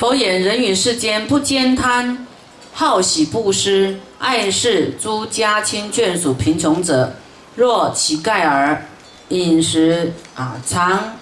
[0.00, 2.26] 佛言：人与世间不兼贪，
[2.72, 7.12] 好喜布施，爱视诸家亲眷属贫穷者，
[7.54, 8.86] 若乞丐儿，
[9.28, 11.18] 饮食啊常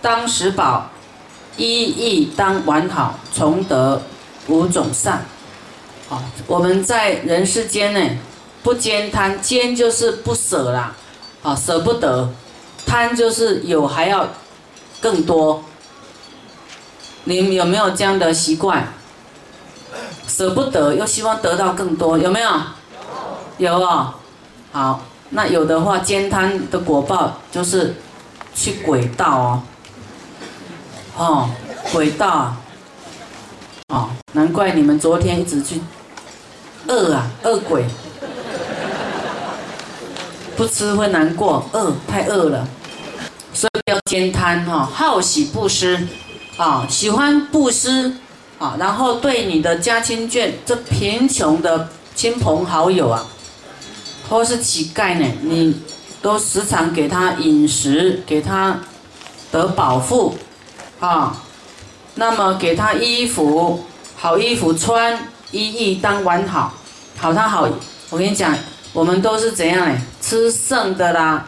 [0.00, 0.90] 当食饱，
[1.58, 4.00] 衣亦当完好，从得
[4.46, 5.26] 五种善。
[6.08, 8.00] 啊，我们在人世间呢，
[8.62, 10.96] 不兼贪，兼就是不舍啦，
[11.42, 12.26] 啊，舍不得；
[12.86, 14.26] 贪就是有还要
[14.98, 15.62] 更多。
[17.28, 18.88] 你有没有这样的习惯？
[20.26, 22.50] 舍不得又希望得到更多，有没有？
[23.58, 23.74] 有。
[23.74, 24.14] 哦。
[24.72, 27.96] 好，那有的话，兼贪的果报就是
[28.54, 29.62] 去轨道哦。
[31.18, 31.50] 哦，
[31.92, 32.56] 轨道啊。
[33.88, 35.82] 哦，难怪你们昨天一直去
[36.86, 37.84] 饿啊，饿鬼。
[40.56, 42.66] 不吃会难过，饿太饿了，
[43.52, 46.08] 所以要兼贪哈，好喜不施。
[46.58, 48.12] 啊，喜欢布施
[48.58, 53.24] 啊，然后对你的家亲眷，这贫穷的亲朋好友啊，
[54.28, 55.80] 或是乞丐呢，你
[56.20, 58.76] 都时常给他饮食，给他
[59.52, 60.36] 得饱腹
[60.98, 61.40] 啊，
[62.16, 63.84] 那么给他衣服，
[64.16, 65.16] 好衣服穿，
[65.52, 66.74] 衣衣当完好，
[67.16, 67.68] 好他好，
[68.10, 68.52] 我跟你讲，
[68.92, 69.96] 我们都是怎样呢？
[70.20, 71.46] 吃剩的啦，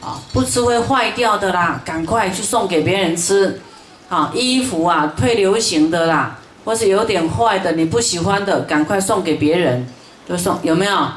[0.00, 3.60] 啊，不吃会坏掉的啦，赶快去送给别人吃。
[4.08, 9.86] 啊，衣服啊，退流行的啦，或是有点坏的，你不喜欢的，赶快送给别人，
[10.28, 11.08] 就送有没有？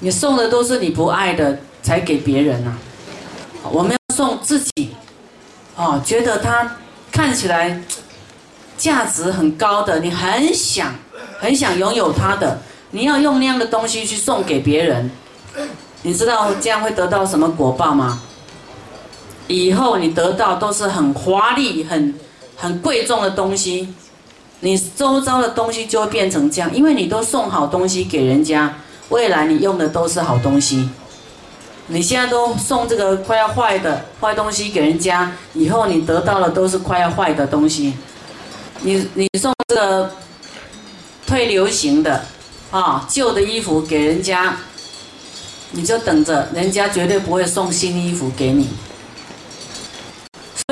[0.00, 2.76] 你送的都是你不爱的，才给别人呐。
[3.70, 4.94] 我们要送自己，
[5.74, 6.76] 哦，觉得它
[7.10, 7.82] 看起来
[8.76, 10.94] 价值很高的，你很想
[11.40, 15.10] 很想拥有它的，你要用那样的东西去送给别人，
[16.02, 18.20] 你知道这样会得到什么果报吗？
[19.46, 22.14] 以后你得到都是很华丽、很
[22.56, 23.92] 很贵重的东西，
[24.60, 28.74] 你周遭的东西就会变成这样，因为你都送好东西给人家，
[29.10, 30.88] 未来你用的都是好东西。
[31.88, 37.92] 你现在都送这个快要坏的坏东西给人家，以后你得到的都是快要坏的东西。
[38.80, 40.10] 你你送这个
[41.26, 42.24] 退流行的
[42.70, 44.56] 啊旧的衣服给人家，
[45.72, 48.68] 你就等着，人家绝对不会送新衣服给你。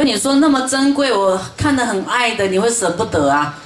[0.03, 3.57] 所以你说那么珍贵，我看得很爱的，你会舍不得啊？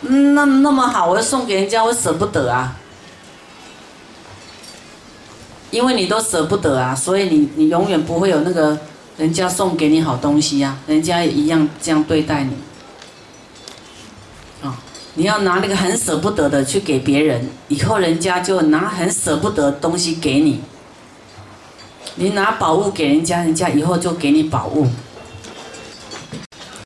[0.00, 2.74] 那那么好，我要送给人家，我舍不得啊。
[5.70, 8.78] 因为你都舍不得啊，所以你你永远不会有那个
[9.18, 12.56] 人家送给你好东西呀，人家也一样这样对待你。
[14.66, 14.74] 啊，
[15.16, 20.62] 你要拿那个很舍不得的去给别人，以后人家就拿很舍不得东西给你。
[22.14, 24.86] 你拿宝物给人家，人家以后就给你宝物。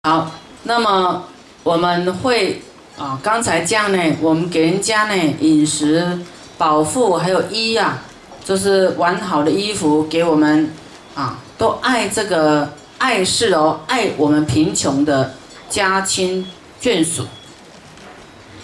[0.06, 0.30] 好，
[0.62, 1.24] 那么
[1.64, 2.62] 我们会
[2.96, 6.20] 啊，刚才这样呢，我们给人家呢饮食、
[6.56, 8.04] 饱腹，还有衣啊，
[8.44, 10.70] 就是完好的衣服给我们
[11.16, 15.34] 啊，都爱这个爱事哦，爱我们贫穷的
[15.68, 16.46] 家亲
[16.80, 17.26] 眷属。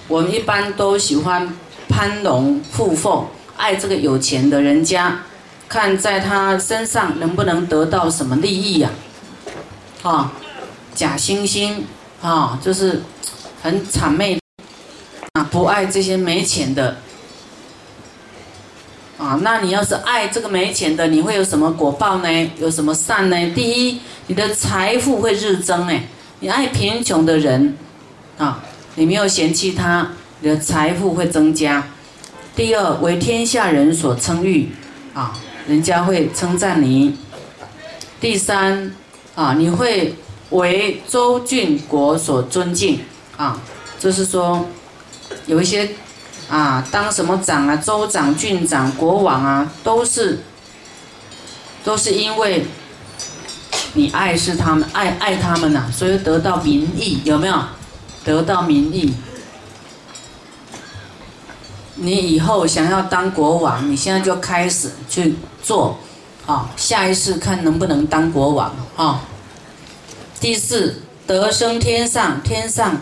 [0.06, 1.52] 我们一般都喜欢
[1.88, 3.26] 攀龙附凤，
[3.56, 5.18] 爱这个有钱的人家，
[5.68, 8.90] 看在他身上能不能得到什么利益呀？
[10.04, 10.32] 啊。
[10.94, 11.82] 假惺惺
[12.20, 13.02] 啊，就是
[13.62, 14.38] 很谄媚
[15.32, 16.98] 啊，不爱这些没钱的
[19.18, 19.40] 啊。
[19.42, 22.50] 那你要是爱这个没钱的，你会有什么果报呢？
[22.58, 23.36] 有什么善呢？
[23.54, 26.04] 第一，你的财富会日增哎。
[26.40, 27.76] 你爱贫穷的人
[28.36, 28.62] 啊，
[28.96, 30.08] 你没有嫌弃他，
[30.40, 31.88] 你的财富会增加。
[32.54, 34.70] 第二，为天下人所称誉
[35.14, 35.32] 啊，
[35.66, 37.16] 人家会称赞你。
[38.20, 38.94] 第三
[39.34, 40.14] 啊，你会。
[40.52, 43.00] 为周郡国所尊敬
[43.36, 43.60] 啊，
[43.98, 44.66] 就是说，
[45.46, 45.90] 有一些
[46.48, 50.40] 啊，当什么长啊，州长、郡长、国王啊，都是
[51.84, 52.66] 都是因为
[53.94, 57.56] 你爱是他们，爱爱他们呐，所以得到民意，有没有？
[58.24, 59.12] 得到民意。
[61.96, 65.98] 你以后想要当国王，你现在就开始去做，
[66.46, 69.20] 啊，下一次看能不能当国王啊。
[70.42, 73.00] 第四，得升天上，天上，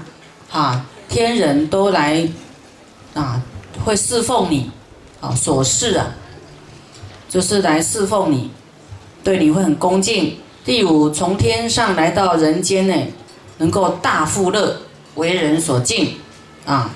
[0.50, 2.28] 哈，天人都来，
[3.14, 3.42] 啊，
[3.82, 4.70] 会侍奉你，
[5.22, 6.08] 啊，所事啊，
[7.30, 8.50] 就是来侍奉你，
[9.24, 10.36] 对你会很恭敬。
[10.66, 12.94] 第五，从天上来到人间呢，
[13.56, 14.76] 能够大富乐，
[15.14, 16.16] 为人所敬，
[16.66, 16.90] 啊，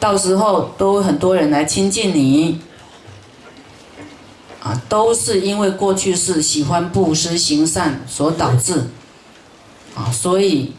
[0.00, 2.60] 到时候都很多人来亲近你。
[4.62, 8.88] 啊，都是因为过去是喜欢布施行善所导致。
[9.94, 10.72] 啊，所以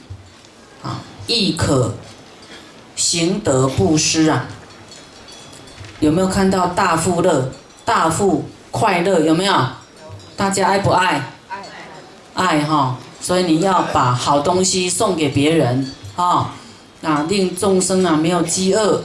[0.81, 1.93] 啊，亦可
[2.95, 4.47] 行得布施啊。
[5.99, 7.51] 有没有看到大富乐、
[7.85, 9.19] 大富快乐？
[9.19, 9.53] 有没有？
[10.35, 11.31] 大家爱不爱？
[11.49, 11.63] 爱，
[12.33, 12.97] 爱哈。
[13.21, 16.53] 所以你要把好东西送给别人啊，
[17.01, 19.03] 啊，令众生啊没有饥饿。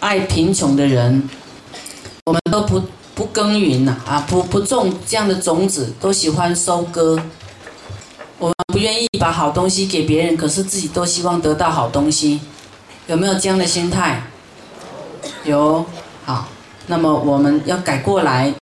[0.00, 1.28] 爱贫穷的人，
[2.24, 2.82] 我们都不
[3.16, 7.18] 不耕耘呐，啊，不不种这样的种子，都喜欢收割。
[8.38, 12.38] 我们不愿意把好东西给别人，可是自己都希望得到好东西，
[13.06, 14.22] 有没有这样的心态？
[15.44, 15.86] 有，
[16.26, 16.46] 好，
[16.88, 18.54] 那么我们要改过来。